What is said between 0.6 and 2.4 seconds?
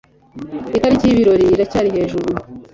Itariki y'ibirori iracyari hejuru.